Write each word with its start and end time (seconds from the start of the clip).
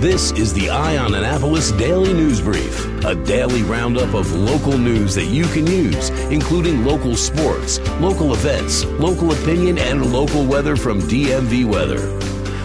This 0.00 0.30
is 0.30 0.54
the 0.54 0.70
Eye 0.70 0.96
on 0.96 1.12
Annapolis 1.12 1.72
Daily 1.72 2.12
News 2.12 2.40
Brief, 2.40 3.04
a 3.04 3.16
daily 3.16 3.64
roundup 3.64 4.14
of 4.14 4.32
local 4.32 4.78
news 4.78 5.12
that 5.16 5.24
you 5.24 5.42
can 5.46 5.66
use, 5.66 6.10
including 6.30 6.84
local 6.84 7.16
sports, 7.16 7.80
local 7.98 8.32
events, 8.32 8.84
local 8.84 9.32
opinion, 9.32 9.76
and 9.76 10.12
local 10.12 10.46
weather 10.46 10.76
from 10.76 11.00
DMV 11.00 11.64
Weather. 11.64 12.16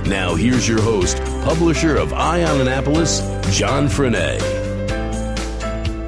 Now, 0.08 0.36
here's 0.36 0.68
your 0.68 0.80
host, 0.80 1.18
publisher 1.44 1.98
of 1.98 2.14
Eye 2.14 2.44
on 2.44 2.62
Annapolis, 2.62 3.22
John 3.50 3.88
Frenaye. 3.88 4.40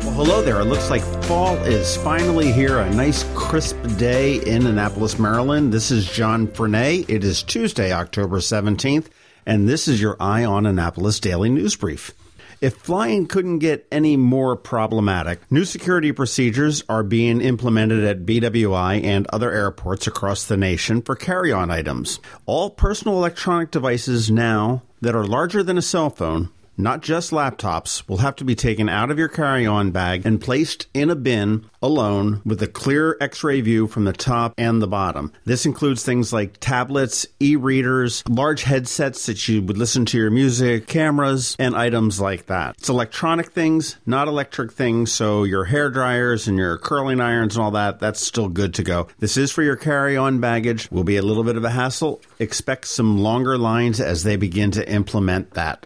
Well, 0.03 0.13
hello 0.13 0.43
there. 0.43 0.61
It 0.61 0.65
looks 0.65 0.91
like 0.91 1.01
fall 1.23 1.55
is 1.63 1.97
finally 1.97 2.51
here. 2.51 2.77
A 2.77 2.93
nice 2.93 3.25
crisp 3.33 3.77
day 3.97 4.35
in 4.45 4.67
Annapolis, 4.67 5.17
Maryland. 5.17 5.73
This 5.73 5.89
is 5.89 6.07
John 6.07 6.45
Frenaye. 6.45 7.09
It 7.09 7.23
is 7.23 7.41
Tuesday, 7.41 7.91
October 7.91 8.37
17th 8.37 9.07
and 9.45 9.67
this 9.69 9.87
is 9.87 10.01
your 10.01 10.17
Eye 10.19 10.43
on 10.43 10.65
Annapolis 10.65 11.19
Daily 11.19 11.49
News 11.49 11.75
Brief. 11.75 12.13
If 12.61 12.77
flying 12.77 13.27
couldn't 13.27 13.59
get 13.59 13.85
any 13.91 14.17
more 14.17 14.55
problematic, 14.55 15.39
new 15.51 15.65
security 15.65 16.11
procedures 16.11 16.83
are 16.87 17.03
being 17.03 17.41
implemented 17.41 18.03
at 18.03 18.25
BWI 18.25 19.03
and 19.03 19.27
other 19.27 19.51
airports 19.51 20.07
across 20.07 20.45
the 20.45 20.57
nation 20.57 21.01
for 21.01 21.15
carry 21.15 21.51
on 21.51 21.69
items. 21.69 22.19
All 22.45 22.69
personal 22.69 23.17
electronic 23.17 23.71
devices 23.71 24.31
now 24.31 24.83
that 25.01 25.15
are 25.15 25.25
larger 25.25 25.63
than 25.63 25.77
a 25.77 25.81
cell 25.81 26.09
phone 26.09 26.49
not 26.77 27.01
just 27.01 27.31
laptops, 27.31 28.07
will 28.07 28.17
have 28.17 28.35
to 28.37 28.45
be 28.45 28.55
taken 28.55 28.89
out 28.89 29.11
of 29.11 29.19
your 29.19 29.27
carry 29.27 29.65
on 29.65 29.91
bag 29.91 30.25
and 30.25 30.41
placed 30.41 30.87
in 30.93 31.09
a 31.09 31.15
bin 31.15 31.69
alone 31.81 32.41
with 32.43 32.61
a 32.63 32.67
clear 32.67 33.15
x 33.21 33.43
ray 33.43 33.61
view 33.61 33.87
from 33.87 34.05
the 34.05 34.13
top 34.13 34.53
and 34.57 34.81
the 34.81 34.87
bottom. 34.87 35.31
This 35.45 35.65
includes 35.65 36.03
things 36.03 36.33
like 36.33 36.59
tablets, 36.59 37.25
e 37.39 37.55
readers, 37.55 38.23
large 38.27 38.63
headsets 38.63 39.25
that 39.27 39.47
you 39.47 39.61
would 39.61 39.77
listen 39.77 40.05
to 40.05 40.17
your 40.17 40.31
music, 40.31 40.87
cameras, 40.87 41.55
and 41.59 41.75
items 41.75 42.19
like 42.19 42.47
that. 42.47 42.75
It's 42.77 42.89
electronic 42.89 43.51
things, 43.51 43.97
not 44.05 44.27
electric 44.27 44.73
things, 44.73 45.11
so 45.11 45.43
your 45.43 45.65
hair 45.65 45.89
dryers 45.89 46.47
and 46.47 46.57
your 46.57 46.77
curling 46.77 47.21
irons 47.21 47.55
and 47.55 47.63
all 47.63 47.71
that, 47.71 47.99
that's 47.99 48.19
still 48.19 48.49
good 48.49 48.73
to 48.75 48.83
go. 48.83 49.07
This 49.19 49.37
is 49.37 49.51
for 49.51 49.63
your 49.63 49.75
carry 49.75 50.17
on 50.17 50.39
baggage, 50.39 50.89
will 50.91 51.03
be 51.03 51.17
a 51.17 51.21
little 51.21 51.43
bit 51.43 51.57
of 51.57 51.63
a 51.63 51.69
hassle. 51.69 52.21
Expect 52.39 52.87
some 52.87 53.19
longer 53.19 53.57
lines 53.57 53.99
as 53.99 54.23
they 54.23 54.35
begin 54.35 54.71
to 54.71 54.89
implement 54.91 55.51
that. 55.51 55.85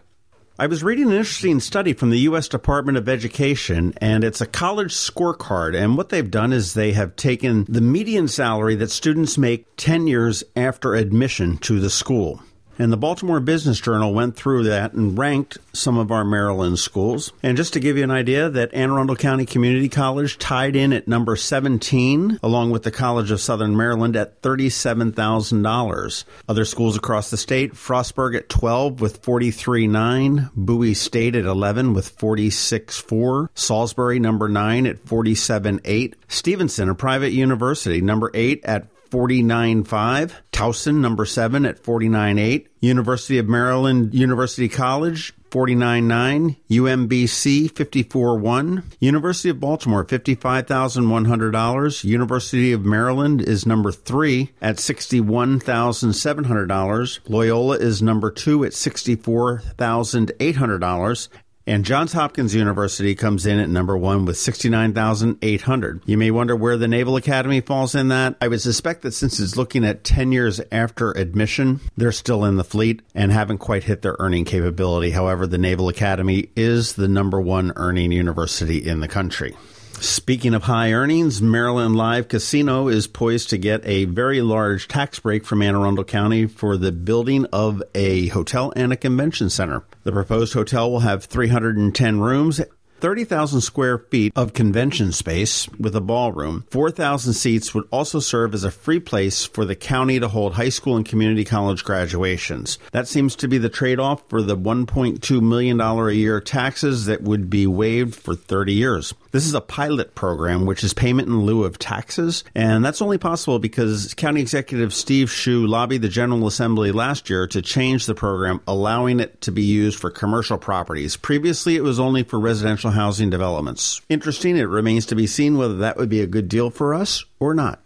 I 0.60 0.66
was 0.66 0.82
reading 0.82 1.06
an 1.06 1.16
interesting 1.16 1.58
study 1.58 1.94
from 1.94 2.10
the 2.10 2.18
U.S. 2.18 2.46
Department 2.46 2.98
of 2.98 3.08
Education, 3.08 3.94
and 3.96 4.22
it's 4.22 4.42
a 4.42 4.46
college 4.46 4.92
scorecard. 4.92 5.74
And 5.74 5.96
what 5.96 6.10
they've 6.10 6.30
done 6.30 6.52
is 6.52 6.74
they 6.74 6.92
have 6.92 7.16
taken 7.16 7.64
the 7.66 7.80
median 7.80 8.28
salary 8.28 8.74
that 8.74 8.90
students 8.90 9.38
make 9.38 9.64
10 9.78 10.06
years 10.06 10.44
after 10.54 10.94
admission 10.94 11.56
to 11.60 11.80
the 11.80 11.88
school. 11.88 12.42
And 12.80 12.90
the 12.90 12.96
Baltimore 12.96 13.40
Business 13.40 13.78
Journal 13.78 14.14
went 14.14 14.36
through 14.36 14.62
that 14.62 14.94
and 14.94 15.18
ranked 15.18 15.58
some 15.74 15.98
of 15.98 16.10
our 16.10 16.24
Maryland 16.24 16.78
schools. 16.78 17.30
And 17.42 17.58
just 17.58 17.74
to 17.74 17.80
give 17.80 17.98
you 17.98 18.04
an 18.04 18.10
idea, 18.10 18.48
that 18.48 18.72
Anne 18.72 18.88
Arundel 18.88 19.16
County 19.16 19.44
Community 19.44 19.90
College 19.90 20.38
tied 20.38 20.74
in 20.74 20.94
at 20.94 21.06
number 21.06 21.36
17, 21.36 22.40
along 22.42 22.70
with 22.70 22.84
the 22.84 22.90
College 22.90 23.30
of 23.30 23.40
Southern 23.42 23.76
Maryland 23.76 24.16
at 24.16 24.40
$37,000. 24.40 26.24
Other 26.48 26.64
schools 26.64 26.96
across 26.96 27.28
the 27.30 27.36
state, 27.36 27.74
Frostburg 27.74 28.34
at 28.34 28.48
12 28.48 29.02
with 29.02 29.20
43.9, 29.20 30.50
Bowie 30.56 30.94
State 30.94 31.36
at 31.36 31.44
11 31.44 31.92
with 31.92 32.16
46.4, 32.16 33.48
Salisbury 33.54 34.18
number 34.18 34.48
9 34.48 34.86
at 34.86 35.04
47.8, 35.04 36.14
Stevenson, 36.28 36.88
a 36.88 36.94
private 36.94 37.32
university, 37.32 38.00
number 38.00 38.30
8 38.32 38.64
at 38.64 38.89
49.5. 39.10 40.32
Towson, 40.52 40.96
number 40.96 41.24
7 41.24 41.64
at 41.66 41.82
49.8. 41.82 42.66
University 42.80 43.38
of 43.38 43.48
Maryland 43.48 44.14
University 44.14 44.68
College, 44.68 45.34
49.9. 45.50 46.56
UMBC, 46.70 47.72
54.1. 47.72 48.84
University 49.00 49.48
of 49.50 49.60
Baltimore, 49.60 50.04
$55,100. 50.04 52.04
University 52.04 52.72
of 52.72 52.84
Maryland 52.84 53.42
is 53.42 53.66
number 53.66 53.92
3 53.92 54.50
at 54.62 54.76
$61,700. 54.76 57.20
Loyola 57.28 57.76
is 57.76 58.00
number 58.00 58.30
2 58.30 58.64
at 58.64 58.72
$64,800. 58.72 61.28
And 61.66 61.84
Johns 61.84 62.14
Hopkins 62.14 62.54
University 62.54 63.14
comes 63.14 63.44
in 63.44 63.60
at 63.60 63.68
number 63.68 63.96
one 63.96 64.24
with 64.24 64.38
69,800. 64.38 66.02
You 66.06 66.16
may 66.16 66.30
wonder 66.30 66.56
where 66.56 66.76
the 66.76 66.88
Naval 66.88 67.16
Academy 67.16 67.60
falls 67.60 67.94
in 67.94 68.08
that. 68.08 68.36
I 68.40 68.48
would 68.48 68.62
suspect 68.62 69.02
that 69.02 69.12
since 69.12 69.38
it's 69.38 69.56
looking 69.56 69.84
at 69.84 70.02
10 70.02 70.32
years 70.32 70.60
after 70.72 71.10
admission, 71.12 71.80
they're 71.96 72.12
still 72.12 72.44
in 72.44 72.56
the 72.56 72.64
fleet 72.64 73.02
and 73.14 73.30
haven't 73.30 73.58
quite 73.58 73.84
hit 73.84 74.02
their 74.02 74.16
earning 74.18 74.46
capability. 74.46 75.10
However, 75.10 75.46
the 75.46 75.58
Naval 75.58 75.88
Academy 75.88 76.48
is 76.56 76.94
the 76.94 77.08
number 77.08 77.40
one 77.40 77.72
earning 77.76 78.10
university 78.10 78.78
in 78.78 79.00
the 79.00 79.08
country. 79.08 79.54
Speaking 80.00 80.54
of 80.54 80.62
high 80.62 80.94
earnings, 80.94 81.42
Maryland 81.42 81.94
Live 81.94 82.28
Casino 82.28 82.88
is 82.88 83.06
poised 83.06 83.50
to 83.50 83.58
get 83.58 83.84
a 83.84 84.06
very 84.06 84.40
large 84.40 84.88
tax 84.88 85.18
break 85.18 85.44
from 85.44 85.60
Anne 85.60 85.74
Arundel 85.74 86.04
County 86.04 86.46
for 86.46 86.78
the 86.78 86.90
building 86.90 87.44
of 87.52 87.82
a 87.94 88.28
hotel 88.28 88.72
and 88.74 88.94
a 88.94 88.96
convention 88.96 89.50
center. 89.50 89.84
The 90.04 90.12
proposed 90.12 90.54
hotel 90.54 90.90
will 90.90 91.00
have 91.00 91.24
310 91.24 92.18
rooms 92.18 92.62
30,000 93.00 93.62
square 93.62 93.98
feet 93.98 94.32
of 94.36 94.52
convention 94.52 95.10
space 95.12 95.68
with 95.78 95.96
a 95.96 96.00
ballroom. 96.00 96.64
4,000 96.70 97.32
seats 97.32 97.74
would 97.74 97.88
also 97.90 98.20
serve 98.20 98.54
as 98.54 98.64
a 98.64 98.70
free 98.70 99.00
place 99.00 99.46
for 99.46 99.64
the 99.64 99.74
county 99.74 100.20
to 100.20 100.28
hold 100.28 100.54
high 100.54 100.68
school 100.68 100.96
and 100.96 101.06
community 101.06 101.44
college 101.44 101.82
graduations. 101.82 102.78
That 102.92 103.08
seems 103.08 103.34
to 103.36 103.48
be 103.48 103.58
the 103.58 103.68
trade 103.68 103.98
off 103.98 104.22
for 104.28 104.42
the 104.42 104.56
$1.2 104.56 105.40
million 105.40 105.80
a 105.80 106.10
year 106.10 106.40
taxes 106.40 107.06
that 107.06 107.22
would 107.22 107.48
be 107.48 107.66
waived 107.66 108.14
for 108.14 108.34
30 108.34 108.74
years. 108.74 109.14
This 109.32 109.46
is 109.46 109.54
a 109.54 109.60
pilot 109.60 110.16
program, 110.16 110.66
which 110.66 110.82
is 110.82 110.92
payment 110.92 111.28
in 111.28 111.42
lieu 111.42 111.62
of 111.62 111.78
taxes, 111.78 112.42
and 112.54 112.84
that's 112.84 113.00
only 113.00 113.16
possible 113.16 113.60
because 113.60 114.12
County 114.14 114.40
Executive 114.40 114.92
Steve 114.92 115.28
Schuh 115.28 115.68
lobbied 115.68 116.02
the 116.02 116.08
General 116.08 116.48
Assembly 116.48 116.90
last 116.90 117.30
year 117.30 117.46
to 117.46 117.62
change 117.62 118.06
the 118.06 118.14
program, 118.14 118.60
allowing 118.66 119.20
it 119.20 119.40
to 119.42 119.52
be 119.52 119.62
used 119.62 120.00
for 120.00 120.10
commercial 120.10 120.58
properties. 120.58 121.16
Previously, 121.16 121.76
it 121.76 121.84
was 121.84 122.00
only 122.00 122.24
for 122.24 122.40
residential 122.40 122.90
housing 122.90 123.30
developments. 123.30 124.00
Interesting, 124.08 124.56
it 124.56 124.64
remains 124.64 125.06
to 125.06 125.14
be 125.14 125.28
seen 125.28 125.56
whether 125.56 125.76
that 125.76 125.96
would 125.96 126.08
be 126.08 126.22
a 126.22 126.26
good 126.26 126.48
deal 126.48 126.70
for 126.70 126.92
us 126.92 127.24
or 127.38 127.54
not. 127.54 127.80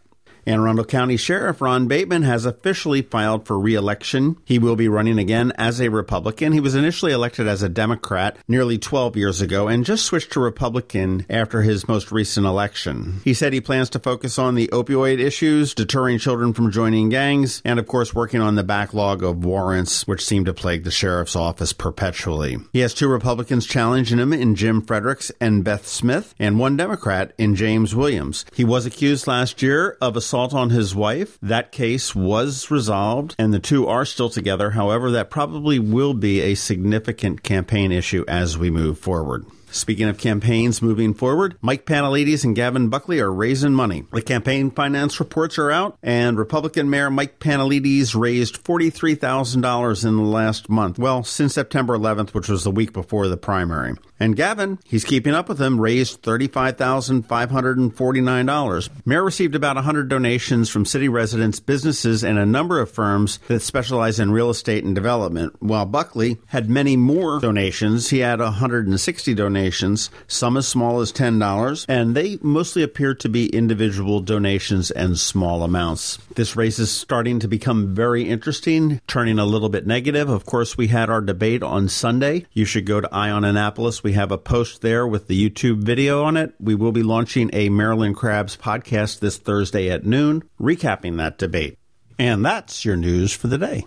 Anne 0.47 0.61
Arundel 0.61 0.85
County 0.85 1.17
Sheriff 1.17 1.61
Ron 1.61 1.87
Bateman 1.87 2.23
has 2.23 2.45
officially 2.45 3.03
filed 3.03 3.47
for 3.47 3.59
re-election. 3.59 4.37
He 4.45 4.59
will 4.59 4.77
be 4.77 4.89
running 4.89 5.19
again 5.19 5.53
as 5.57 5.81
a 5.81 5.89
Republican. 5.89 6.53
He 6.53 6.61
was 6.61 6.75
initially 6.75 7.13
elected 7.13 7.47
as 7.47 7.63
a 7.63 7.69
Democrat 7.69 8.37
nearly 8.47 8.77
12 8.77 9.17
years 9.17 9.41
ago 9.41 9.69
and 9.69 9.85
just 9.85 10.05
switched 10.05 10.33
to 10.33 10.41
Republican 10.41 11.25
after 11.31 11.63
his 11.63 11.89
most 11.89 12.13
recent 12.13 12.47
election. 12.47 13.21
He 13.25 13.33
said 13.33 13.53
he 13.53 13.61
plans 13.61 13.89
to 13.91 13.99
focus 13.99 14.39
on 14.39 14.55
the 14.55 14.69
opioid 14.69 15.19
issues, 15.19 15.75
deterring 15.75 16.19
children 16.19 16.53
from 16.53 16.71
joining 16.71 17.09
gangs, 17.09 17.63
and 17.65 17.79
of 17.79 17.87
course 17.87 18.15
working 18.15 18.41
on 18.41 18.55
the 18.55 18.63
backlog 18.63 19.23
of 19.23 19.45
warrants 19.45 20.07
which 20.07 20.25
seem 20.25 20.45
to 20.45 20.53
plague 20.53 20.85
the 20.85 20.91
sheriff's 20.91 21.37
office 21.37 21.73
perpetually. 21.73 22.59
He 22.73 22.81
has 22.81 22.93
two 22.93 23.09
Republicans 23.09 23.67
challenging 23.67 24.19
him 24.19 24.33
in 24.33 24.55
Jim 24.55 24.83
Fredericks 24.83 25.33
and 25.41 25.65
Beth 25.65 25.87
Smith, 25.87 26.35
and 26.39 26.59
one 26.59 26.77
Democrat 26.77 27.33
in 27.39 27.55
James 27.55 27.95
Williams. 27.95 28.45
He 28.55 28.65
was 28.65 28.85
accused 28.85 29.27
last 29.27 29.63
year 29.63 29.97
of 30.01 30.17
assault 30.17 30.34
assault 30.35 30.53
on 30.53 30.71
his 30.71 30.97
wife. 30.97 31.39
That 31.41 31.71
case 31.71 32.13
was 32.13 32.69
resolved 32.69 33.37
and 33.39 33.55
the 33.55 33.61
two 33.61 33.87
are 33.87 34.05
still 34.05 34.29
together. 34.29 34.71
However, 34.71 35.13
that 35.13 35.31
probably 35.31 35.79
will 35.79 36.13
be 36.13 36.41
a 36.41 36.57
significant 36.57 37.45
campaign 37.45 37.93
issue 37.93 38.25
as 38.27 38.59
we 38.59 38.69
move 38.69 38.99
forward. 38.99 39.47
Speaking 39.71 40.09
of 40.09 40.19
campaigns 40.19 40.83
moving 40.83 41.15
forward, 41.15 41.57
Mike 41.61 41.85
Pantelides 41.85 42.45
and 42.45 42.55
Gavin 42.55 42.89
Buckley 42.89 43.21
are 43.21 43.33
raising 43.33 43.75
money. 43.75 44.05
The 44.13 44.23
campaign 44.23 44.71
finance 44.71 45.19
reports 45.19 45.59
are 45.59 45.71
out, 45.71 45.99
and 46.01 46.39
Republican 46.39 46.91
Mayor 46.91 47.11
Mike 47.11 47.41
Pantelides 47.41 48.15
raised 48.15 48.63
$43,000 48.63 50.05
in 50.05 50.17
the 50.17 50.23
last 50.23 50.69
month. 50.69 50.97
Well, 50.99 51.25
since 51.25 51.55
September 51.55 51.99
11th, 51.99 52.35
which 52.35 52.49
was 52.49 52.63
the 52.63 52.71
week 52.71 52.93
before 52.93 53.27
the 53.27 53.37
primary. 53.37 53.95
And 54.25 54.35
Gavin, 54.35 54.81
he's 54.87 55.05
keeping 55.05 55.35
up 55.35 55.51
with 55.51 55.61
him, 55.61 55.79
raised 55.79 56.23
$35,549. 56.23 58.89
Mayor 59.05 59.23
received 59.23 59.55
about 59.55 59.77
100 59.77 60.09
donations 60.09 60.71
from 60.71 60.87
city 60.87 61.11
residents, 61.11 61.61
businesses, 61.61 62.25
and 62.25 62.39
a 62.39 62.47
number 62.47 62.81
of 62.81 62.91
firms 62.91 63.39
that 63.49 63.61
specialize 63.61 64.19
in 64.19 64.33
real 64.33 64.49
estate 64.49 64.83
and 64.83 64.95
development, 64.95 65.61
while 65.61 65.85
Buckley 65.85 66.39
had 66.47 66.71
many 66.71 66.97
more 66.97 67.39
donations. 67.39 68.09
He 68.09 68.21
had 68.21 68.41
160 68.41 69.35
donations 69.35 70.09
some 70.27 70.57
as 70.57 70.67
small 70.67 71.01
as 71.01 71.13
$10, 71.13 71.85
and 71.87 72.17
they 72.17 72.39
mostly 72.41 72.83
appear 72.83 73.15
to 73.17 73.29
be 73.29 73.55
individual 73.55 74.21
donations 74.21 74.91
and 74.91 75.19
small 75.19 75.63
amounts. 75.63 76.17
This 76.35 76.57
race 76.57 76.79
is 76.79 76.91
starting 76.91 77.41
to 77.41 77.49
become 77.49 77.95
very 77.95 78.23
interesting, 78.23 79.03
turning 79.07 79.39
a 79.39 79.45
little 79.45 79.69
bit 79.69 79.87
negative. 79.87 80.31
Of 80.31 80.47
course, 80.47 80.79
we 80.79 80.87
had 80.87 81.11
our 81.11 81.21
debate 81.21 81.63
on 81.63 81.91
Sunday. 81.91 82.47
You 82.55 82.65
should 82.65 82.87
go 82.87 83.03
to 83.03 83.15
Eye 83.15 83.31
on 83.31 83.45
Annapolis. 83.45 84.03
We 84.03 84.14
have 84.15 84.33
a 84.33 84.39
post 84.39 84.81
there 84.81 85.07
with 85.07 85.29
the 85.29 85.51
YouTube 85.51 85.85
video 85.85 86.25
on 86.25 86.37
it. 86.37 86.55
We 86.59 86.75
will 86.75 86.93
be 86.93 87.03
launching 87.03 87.51
a 87.53 87.69
Maryland 87.69 88.17
Crabs 88.17 88.57
podcast 88.57 89.21
this 89.21 89.37
Thursday 89.37 89.91
at 89.91 90.05
noon, 90.07 90.43
recapping 90.61 91.19
that 91.19 91.39
debate. 91.39 91.79
And 92.19 92.45
that's 92.45 92.85
your 92.85 92.97
news 92.97 93.33
for 93.33 93.49
the 93.49 93.59
day. 93.59 93.85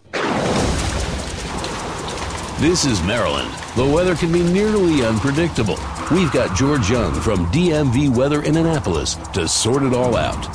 This 2.60 2.86
is 2.86 3.02
Maryland. 3.04 3.54
The 3.76 3.86
weather 3.86 4.16
can 4.16 4.32
be 4.32 4.42
nearly 4.42 5.06
unpredictable. 5.06 5.78
We've 6.12 6.32
got 6.32 6.56
George 6.58 6.90
Young 6.90 7.14
from 7.22 7.46
DMV 7.48 8.16
Weather 8.16 8.42
in 8.42 8.58
Annapolis 8.58 9.16
to 9.34 9.48
sort 9.48 9.84
it 9.84 9.94
all 9.94 10.16
out. 10.16 10.46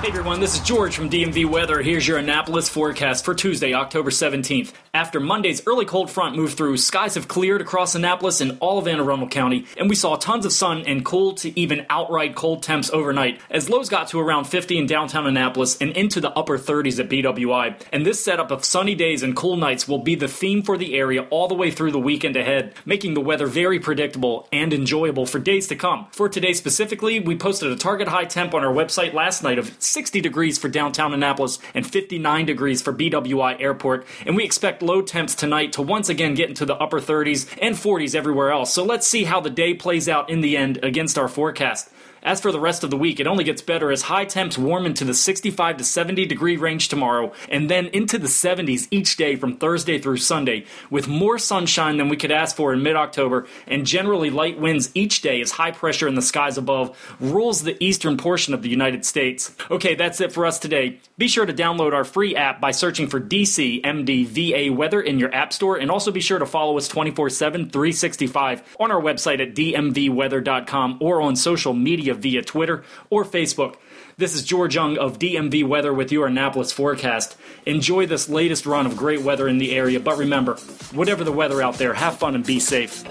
Hey 0.00 0.08
everyone, 0.08 0.40
this 0.40 0.54
is 0.54 0.60
George 0.60 0.96
from 0.96 1.10
DMV 1.10 1.44
Weather. 1.44 1.82
Here's 1.82 2.08
your 2.08 2.16
Annapolis 2.16 2.68
forecast 2.68 3.24
for 3.24 3.34
Tuesday, 3.34 3.74
October 3.74 4.10
17th. 4.10 4.72
After 4.92 5.20
Monday's 5.20 5.64
early 5.68 5.84
cold 5.84 6.10
front 6.10 6.34
moved 6.34 6.56
through, 6.56 6.76
skies 6.78 7.14
have 7.14 7.28
cleared 7.28 7.60
across 7.60 7.94
Annapolis 7.94 8.40
and 8.40 8.58
all 8.58 8.76
of 8.76 8.88
Anne 8.88 8.98
Arundel 8.98 9.28
County, 9.28 9.64
and 9.78 9.88
we 9.88 9.94
saw 9.94 10.16
tons 10.16 10.44
of 10.44 10.52
sun 10.52 10.82
and 10.84 11.04
cool 11.04 11.32
to 11.34 11.56
even 11.56 11.86
outright 11.88 12.34
cold 12.34 12.64
temps 12.64 12.90
overnight, 12.90 13.40
as 13.50 13.70
lows 13.70 13.88
got 13.88 14.08
to 14.08 14.18
around 14.18 14.46
50 14.46 14.76
in 14.76 14.86
downtown 14.86 15.28
Annapolis 15.28 15.78
and 15.80 15.92
into 15.92 16.20
the 16.20 16.32
upper 16.32 16.58
30s 16.58 16.98
at 16.98 17.08
BWI. 17.08 17.80
And 17.92 18.04
this 18.04 18.24
setup 18.24 18.50
of 18.50 18.64
sunny 18.64 18.96
days 18.96 19.22
and 19.22 19.36
cool 19.36 19.56
nights 19.56 19.86
will 19.86 20.00
be 20.00 20.16
the 20.16 20.26
theme 20.26 20.60
for 20.60 20.76
the 20.76 20.96
area 20.96 21.22
all 21.30 21.46
the 21.46 21.54
way 21.54 21.70
through 21.70 21.92
the 21.92 22.00
weekend 22.00 22.36
ahead, 22.36 22.74
making 22.84 23.14
the 23.14 23.20
weather 23.20 23.46
very 23.46 23.78
predictable 23.78 24.48
and 24.50 24.72
enjoyable 24.72 25.24
for 25.24 25.38
days 25.38 25.68
to 25.68 25.76
come. 25.76 26.08
For 26.10 26.28
today 26.28 26.52
specifically, 26.52 27.20
we 27.20 27.36
posted 27.36 27.70
a 27.70 27.76
target 27.76 28.08
high 28.08 28.24
temp 28.24 28.54
on 28.54 28.64
our 28.64 28.74
website 28.74 29.14
last 29.14 29.44
night 29.44 29.60
of 29.60 29.72
60 29.78 30.20
degrees 30.20 30.58
for 30.58 30.68
downtown 30.68 31.14
Annapolis 31.14 31.60
and 31.74 31.86
59 31.86 32.44
degrees 32.44 32.82
for 32.82 32.92
BWI 32.92 33.60
Airport, 33.60 34.04
and 34.26 34.34
we 34.34 34.42
expect 34.42 34.79
low 34.82 35.02
temps 35.02 35.34
tonight 35.34 35.72
to 35.74 35.82
once 35.82 36.08
again 36.08 36.34
get 36.34 36.48
into 36.48 36.64
the 36.64 36.76
upper 36.76 37.00
30s 37.00 37.48
and 37.60 37.74
40s 37.74 38.14
everywhere 38.14 38.50
else. 38.50 38.72
So 38.72 38.84
let's 38.84 39.06
see 39.06 39.24
how 39.24 39.40
the 39.40 39.50
day 39.50 39.74
plays 39.74 40.08
out 40.08 40.30
in 40.30 40.40
the 40.40 40.56
end 40.56 40.78
against 40.82 41.18
our 41.18 41.28
forecast. 41.28 41.90
As 42.22 42.40
for 42.40 42.52
the 42.52 42.60
rest 42.60 42.84
of 42.84 42.90
the 42.90 42.98
week, 42.98 43.18
it 43.18 43.26
only 43.26 43.44
gets 43.44 43.62
better 43.62 43.90
as 43.90 44.02
high 44.02 44.26
temps 44.26 44.58
warm 44.58 44.84
into 44.84 45.04
the 45.04 45.14
65 45.14 45.78
to 45.78 45.84
70 45.84 46.26
degree 46.26 46.56
range 46.56 46.88
tomorrow, 46.88 47.32
and 47.48 47.70
then 47.70 47.86
into 47.86 48.18
the 48.18 48.28
70s 48.28 48.88
each 48.90 49.16
day 49.16 49.36
from 49.36 49.56
Thursday 49.56 49.98
through 49.98 50.18
Sunday, 50.18 50.66
with 50.90 51.08
more 51.08 51.38
sunshine 51.38 51.96
than 51.96 52.10
we 52.10 52.18
could 52.18 52.30
ask 52.30 52.56
for 52.56 52.74
in 52.74 52.82
mid 52.82 52.94
October, 52.94 53.46
and 53.66 53.86
generally 53.86 54.28
light 54.28 54.58
winds 54.58 54.90
each 54.94 55.22
day 55.22 55.40
as 55.40 55.52
high 55.52 55.70
pressure 55.70 56.08
in 56.08 56.14
the 56.14 56.22
skies 56.22 56.58
above 56.58 56.96
rules 57.20 57.62
the 57.62 57.82
eastern 57.82 58.18
portion 58.18 58.52
of 58.52 58.62
the 58.62 58.68
United 58.68 59.06
States. 59.06 59.54
Okay, 59.70 59.94
that's 59.94 60.20
it 60.20 60.32
for 60.32 60.44
us 60.44 60.58
today. 60.58 60.98
Be 61.16 61.28
sure 61.28 61.46
to 61.46 61.54
download 61.54 61.94
our 61.94 62.04
free 62.04 62.36
app 62.36 62.60
by 62.60 62.70
searching 62.70 63.08
for 63.08 63.20
DC 63.20 63.82
MDVA 63.82 64.74
Weather 64.74 65.00
in 65.00 65.18
your 65.18 65.34
App 65.34 65.52
Store, 65.54 65.76
and 65.76 65.90
also 65.90 66.10
be 66.10 66.20
sure 66.20 66.38
to 66.38 66.46
follow 66.46 66.76
us 66.76 66.86
24 66.86 67.30
7, 67.30 67.70
365 67.70 68.76
on 68.78 68.90
our 68.90 69.00
website 69.00 69.40
at 69.40 69.54
dmvweather.com 69.54 70.98
or 71.00 71.22
on 71.22 71.34
social 71.34 71.72
media 71.72 72.09
via 72.18 72.42
Twitter 72.42 72.84
or 73.08 73.24
Facebook. 73.24 73.76
This 74.16 74.34
is 74.34 74.42
George 74.42 74.74
Young 74.74 74.98
of 74.98 75.18
DMV 75.18 75.66
Weather 75.66 75.94
with 75.94 76.12
your 76.12 76.26
Annapolis 76.26 76.72
forecast. 76.72 77.36
Enjoy 77.64 78.06
this 78.06 78.28
latest 78.28 78.66
run 78.66 78.86
of 78.86 78.96
great 78.96 79.22
weather 79.22 79.48
in 79.48 79.58
the 79.58 79.72
area, 79.72 79.98
but 79.98 80.18
remember, 80.18 80.56
whatever 80.92 81.24
the 81.24 81.32
weather 81.32 81.62
out 81.62 81.74
there, 81.78 81.94
have 81.94 82.18
fun 82.18 82.34
and 82.34 82.44
be 82.44 82.60
safe. 82.60 83.02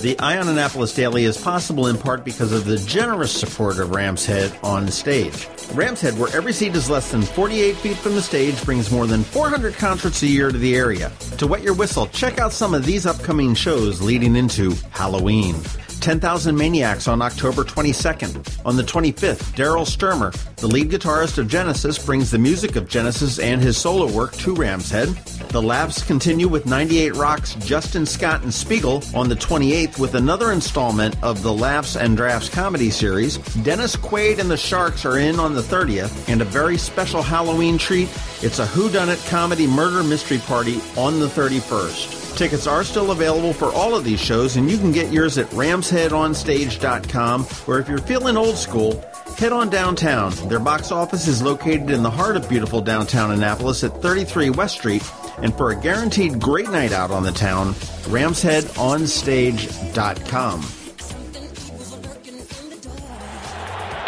The 0.00 0.18
Eye 0.18 0.38
on 0.38 0.48
Annapolis 0.48 0.94
Daily 0.94 1.24
is 1.24 1.36
possible 1.36 1.88
in 1.88 1.98
part 1.98 2.24
because 2.24 2.52
of 2.52 2.64
the 2.64 2.78
generous 2.78 3.38
support 3.38 3.78
of 3.78 3.90
Rams 3.90 4.24
Head 4.24 4.56
on 4.62 4.88
stage. 4.88 5.46
Rams 5.74 6.00
Head, 6.00 6.18
where 6.18 6.34
every 6.34 6.54
seat 6.54 6.74
is 6.74 6.88
less 6.88 7.10
than 7.10 7.20
48 7.20 7.76
feet 7.76 7.96
from 7.98 8.14
the 8.14 8.22
stage, 8.22 8.64
brings 8.64 8.90
more 8.90 9.06
than 9.06 9.22
400 9.22 9.74
concerts 9.74 10.22
a 10.22 10.26
year 10.26 10.50
to 10.50 10.56
the 10.56 10.74
area. 10.74 11.12
To 11.36 11.46
wet 11.46 11.62
your 11.62 11.74
whistle, 11.74 12.06
check 12.06 12.38
out 12.38 12.52
some 12.52 12.72
of 12.72 12.86
these 12.86 13.04
upcoming 13.04 13.54
shows 13.54 14.00
leading 14.00 14.36
into 14.36 14.74
Halloween. 14.90 15.56
10,000 16.00 16.56
Maniacs 16.56 17.06
on 17.06 17.22
October 17.22 17.62
22nd. 17.62 18.66
On 18.66 18.76
the 18.76 18.82
25th, 18.82 19.54
Daryl 19.54 19.86
Stuermer, 19.86 20.32
the 20.56 20.66
lead 20.66 20.90
guitarist 20.90 21.38
of 21.38 21.48
Genesis, 21.48 21.98
brings 21.98 22.30
the 22.30 22.38
music 22.38 22.76
of 22.76 22.88
Genesis 22.88 23.38
and 23.38 23.62
his 23.62 23.76
solo 23.76 24.10
work 24.10 24.32
to 24.32 24.54
Ram's 24.54 24.90
Head. 24.90 25.08
The 25.50 25.60
laughs 25.60 26.02
continue 26.02 26.48
with 26.48 26.66
98 26.66 27.16
Rock's 27.16 27.54
Justin 27.56 28.06
Scott 28.06 28.42
and 28.42 28.52
Spiegel 28.52 29.02
on 29.14 29.28
the 29.28 29.34
28th 29.34 29.98
with 29.98 30.14
another 30.14 30.52
installment 30.52 31.20
of 31.22 31.42
the 31.42 31.52
Laughs 31.52 31.96
and 31.96 32.16
Drafts 32.16 32.48
comedy 32.48 32.90
series. 32.90 33.38
Dennis 33.62 33.96
Quaid 33.96 34.38
and 34.38 34.50
the 34.50 34.56
Sharks 34.56 35.04
are 35.04 35.18
in 35.18 35.40
on 35.40 35.54
the 35.54 35.62
30th, 35.62 36.28
and 36.28 36.40
a 36.40 36.44
very 36.44 36.78
special 36.78 37.22
Halloween 37.22 37.78
treat. 37.78 38.08
It's 38.42 38.58
a 38.58 38.66
whodunit 38.66 39.28
comedy 39.28 39.66
murder 39.66 40.02
mystery 40.02 40.38
party 40.38 40.80
on 40.96 41.20
the 41.20 41.26
31st. 41.26 42.19
Tickets 42.36 42.66
are 42.66 42.84
still 42.84 43.10
available 43.10 43.52
for 43.52 43.72
all 43.72 43.94
of 43.94 44.04
these 44.04 44.20
shows, 44.20 44.56
and 44.56 44.70
you 44.70 44.78
can 44.78 44.92
get 44.92 45.12
yours 45.12 45.36
at 45.38 45.46
ramsheadonstage.com, 45.50 47.46
or 47.66 47.78
if 47.78 47.88
you're 47.88 47.98
feeling 47.98 48.36
old 48.36 48.56
school, 48.56 49.02
head 49.36 49.52
on 49.52 49.70
downtown. 49.70 50.32
Their 50.48 50.58
box 50.58 50.90
office 50.90 51.28
is 51.28 51.42
located 51.42 51.90
in 51.90 52.02
the 52.02 52.10
heart 52.10 52.36
of 52.36 52.48
beautiful 52.48 52.80
downtown 52.80 53.30
Annapolis 53.30 53.84
at 53.84 54.00
33 54.00 54.50
West 54.50 54.76
Street, 54.76 55.02
and 55.38 55.54
for 55.56 55.70
a 55.70 55.80
guaranteed 55.80 56.40
great 56.40 56.70
night 56.70 56.92
out 56.92 57.10
on 57.10 57.22
the 57.22 57.32
town, 57.32 57.74
ramsheadonstage.com. 58.04 60.66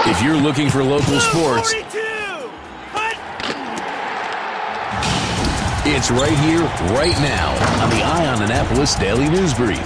If 0.04 0.20
you're 0.22 0.36
looking 0.36 0.68
for 0.68 0.82
local 0.82 1.20
sports, 1.20 1.72
it's 5.94 6.10
right 6.10 6.38
here, 6.38 6.62
right 6.94 7.16
now 7.20 7.50
on 7.82 7.90
the 7.90 8.02
Eye 8.02 8.26
on 8.26 8.42
Annapolis 8.42 8.94
Daily 8.94 9.28
News 9.28 9.52
Brief. 9.52 9.78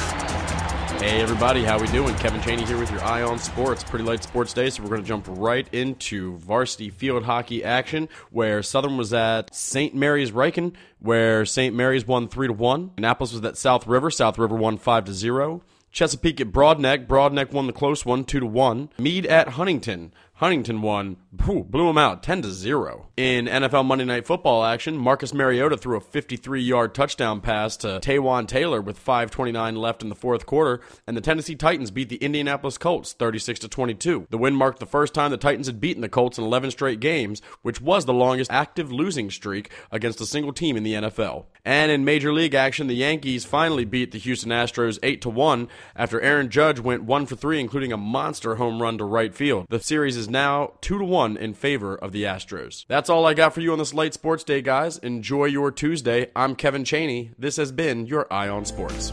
Hey 1.00 1.20
everybody, 1.20 1.64
how 1.64 1.81
we 1.81 1.88
doing? 1.88 2.14
Kevin 2.14 2.41
Chaney 2.43 2.64
here 2.64 2.79
with 2.79 2.93
your 2.93 3.03
Eye 3.03 3.23
on 3.23 3.41
Sports. 3.41 3.82
Pretty 3.82 4.05
light 4.05 4.23
sports 4.23 4.53
day, 4.53 4.70
so 4.70 4.85
we're 4.85 4.88
going 4.88 5.03
to 5.03 5.06
jump 5.06 5.26
right 5.29 5.67
into 5.75 6.37
varsity 6.38 6.91
field 6.91 7.25
hockey 7.25 7.64
action, 7.64 8.08
where 8.31 8.62
Southern 8.62 8.97
was 8.97 9.12
at 9.12 9.53
St. 9.53 9.97
Mary's 9.97 10.31
Ryken, 10.31 10.75
where 11.00 11.44
St. 11.44 11.75
Mary's 11.75 12.06
won 12.06 12.29
three 12.29 12.47
to 12.47 12.53
one. 12.53 12.93
Annapolis 12.97 13.32
was 13.32 13.44
at 13.44 13.56
South 13.56 13.87
River. 13.88 14.08
South 14.08 14.38
River 14.38 14.55
won 14.55 14.79
five 14.79 15.05
to 15.06 15.12
zero. 15.12 15.62
Chesapeake 15.91 16.41
at 16.41 16.53
Broadneck. 16.53 17.06
Broadneck 17.06 17.53
won 17.53 17.67
the 17.67 17.73
close 17.73 18.05
one, 18.05 18.25
two 18.25 18.38
to 18.38 18.47
one. 18.47 18.91
Meade 18.99 19.26
at 19.26 19.49
Huntingtown. 19.49 20.11
Huntingtown 20.40 20.82
won, 20.82 21.16
blew 21.32 21.86
them 21.86 21.96
out 21.96 22.22
10 22.22 22.42
to 22.42 22.50
0. 22.50 23.08
In 23.16 23.46
NFL 23.46 23.86
Monday 23.86 24.04
Night 24.04 24.26
Football 24.26 24.64
action, 24.64 24.98
Marcus 24.98 25.32
Mariota 25.32 25.78
threw 25.78 25.96
a 25.96 26.00
53 26.00 26.60
yard 26.60 26.94
touchdown 26.94 27.40
pass 27.40 27.74
to 27.78 28.00
Taywan 28.02 28.46
Taylor 28.46 28.82
with 28.82 29.02
5.29 29.02 29.78
left 29.78 30.02
in 30.02 30.10
the 30.10 30.14
fourth 30.14 30.44
quarter, 30.44 30.82
and 31.06 31.16
the 31.16 31.22
Tennessee 31.22 31.55
Titans 31.55 31.90
beat 31.90 32.10
the 32.10 32.16
Indianapolis 32.16 32.76
Colts 32.76 33.14
36 33.14 33.60
to 33.60 33.69
22. 33.69 34.26
The 34.28 34.36
win 34.36 34.55
marked 34.55 34.78
the 34.78 34.84
first 34.84 35.14
time 35.14 35.31
the 35.31 35.38
Titans 35.38 35.69
had 35.69 35.81
beaten 35.81 36.02
the 36.02 36.08
Colts 36.10 36.36
in 36.36 36.44
11 36.44 36.70
straight 36.72 37.00
games, 37.00 37.40
which 37.62 37.81
was 37.81 38.05
the 38.05 38.12
longest 38.12 38.52
active 38.52 38.93
losing 38.93 39.31
streak 39.31 39.70
against 39.90 40.20
a 40.20 40.26
single 40.26 40.52
team 40.52 40.76
in 40.76 40.82
the 40.82 40.94
NFL. 40.94 41.46
And 41.64 41.90
in 41.90 42.05
Major 42.05 42.34
League 42.34 42.55
action, 42.55 42.88
the 42.88 42.94
Yankees 42.94 43.46
finally 43.46 43.86
beat 43.86 44.12
the 44.12 44.19
Houston 44.19 44.50
Astros 44.50 44.98
8 45.02 45.22
to 45.22 45.31
1 45.31 45.69
after 45.96 46.20
Aaron 46.20 46.50
Judge 46.50 46.78
went 46.78 47.05
1 47.05 47.24
for 47.24 47.36
3, 47.36 47.58
including 47.58 47.93
a 47.93 47.96
monster 47.96 48.56
home 48.56 48.82
run 48.82 48.98
to 48.98 49.05
right 49.05 49.34
field. 49.34 49.66
The 49.70 49.81
series 49.81 50.16
is 50.16 50.25
now 50.28 50.72
2 50.80 50.98
to 50.98 51.04
1 51.04 51.36
in 51.36 51.54
favor 51.54 51.96
of 51.96 52.12
the 52.12 52.24
Astros. 52.24 52.84
That's 52.88 53.10
all 53.10 53.26
I 53.26 53.34
got 53.34 53.54
for 53.54 53.60
you 53.60 53.72
on 53.72 53.78
this 53.78 53.94
late 53.94 54.14
sports 54.14 54.44
day, 54.44 54.62
guys. 54.62 54.98
Enjoy 54.98 55.46
your 55.46 55.70
Tuesday. 55.70 56.30
I'm 56.34 56.56
Kevin 56.56 56.84
Chaney. 56.84 57.30
This 57.38 57.56
has 57.56 57.72
been 57.72 58.06
your 58.06 58.32
Eye 58.32 58.48
on 58.48 58.64
Sports. 58.64 59.12